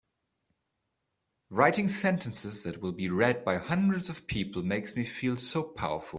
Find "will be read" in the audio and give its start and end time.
2.81-3.45